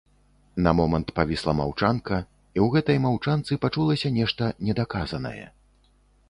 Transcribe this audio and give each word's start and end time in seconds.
На 0.67 0.71
момант 0.77 1.11
павісла 1.19 1.53
маўчанка, 1.59 2.17
і 2.55 2.59
ў 2.65 2.77
гэтай 2.77 2.97
маўчанцы 3.05 3.59
пачулася 3.67 4.13
нешта 4.17 4.49
недаказанае. 4.71 5.45